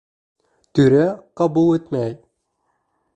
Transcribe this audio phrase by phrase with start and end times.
[0.79, 1.03] ТҮРӘ
[1.41, 2.11] ҠАБУЛ ИТМӘЙ